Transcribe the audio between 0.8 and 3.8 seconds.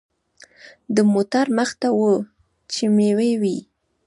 د موټر مخته وچې مېوې وې.